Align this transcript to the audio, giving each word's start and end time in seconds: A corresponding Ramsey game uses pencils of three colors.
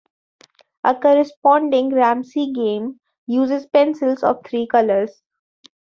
A 0.83 0.95
corresponding 0.99 1.93
Ramsey 1.93 2.51
game 2.53 2.99
uses 3.27 3.67
pencils 3.67 4.23
of 4.23 4.43
three 4.43 4.65
colors. 4.65 5.21